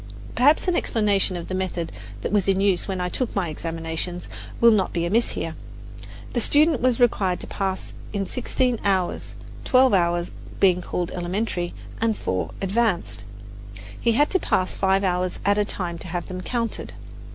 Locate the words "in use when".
2.47-2.99